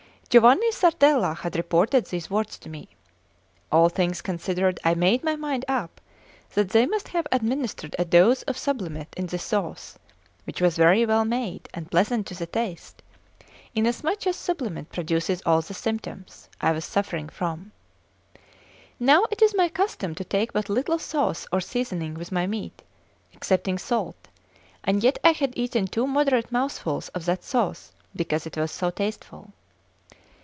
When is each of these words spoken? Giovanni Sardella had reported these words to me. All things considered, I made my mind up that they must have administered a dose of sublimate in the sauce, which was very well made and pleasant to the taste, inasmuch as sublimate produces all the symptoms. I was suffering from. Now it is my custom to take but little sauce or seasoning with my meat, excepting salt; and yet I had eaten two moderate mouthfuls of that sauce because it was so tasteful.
Giovanni 0.31 0.71
Sardella 0.71 1.35
had 1.37 1.57
reported 1.57 2.05
these 2.05 2.29
words 2.29 2.57
to 2.59 2.69
me. 2.69 2.87
All 3.69 3.89
things 3.89 4.21
considered, 4.21 4.79
I 4.81 4.93
made 4.93 5.25
my 5.25 5.35
mind 5.35 5.65
up 5.67 5.99
that 6.53 6.69
they 6.69 6.85
must 6.85 7.09
have 7.09 7.27
administered 7.33 7.97
a 7.99 8.05
dose 8.05 8.41
of 8.43 8.57
sublimate 8.57 9.13
in 9.17 9.25
the 9.25 9.37
sauce, 9.37 9.99
which 10.45 10.61
was 10.61 10.77
very 10.77 11.05
well 11.05 11.25
made 11.25 11.67
and 11.73 11.91
pleasant 11.91 12.27
to 12.27 12.33
the 12.33 12.45
taste, 12.47 13.03
inasmuch 13.75 14.25
as 14.25 14.37
sublimate 14.37 14.89
produces 14.89 15.41
all 15.45 15.59
the 15.61 15.73
symptoms. 15.73 16.47
I 16.61 16.71
was 16.71 16.85
suffering 16.85 17.27
from. 17.27 17.73
Now 19.01 19.25
it 19.31 19.41
is 19.41 19.53
my 19.53 19.67
custom 19.67 20.15
to 20.15 20.23
take 20.23 20.53
but 20.53 20.69
little 20.69 20.97
sauce 20.97 21.45
or 21.51 21.59
seasoning 21.59 22.13
with 22.13 22.31
my 22.31 22.47
meat, 22.47 22.83
excepting 23.33 23.77
salt; 23.77 24.29
and 24.85 25.03
yet 25.03 25.19
I 25.25 25.33
had 25.33 25.51
eaten 25.57 25.87
two 25.87 26.07
moderate 26.07 26.53
mouthfuls 26.53 27.09
of 27.09 27.25
that 27.25 27.43
sauce 27.43 27.91
because 28.15 28.45
it 28.45 28.55
was 28.55 28.71
so 28.71 28.89
tasteful. 28.91 29.51